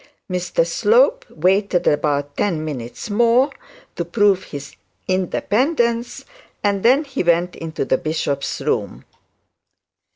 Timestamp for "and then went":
6.63-7.55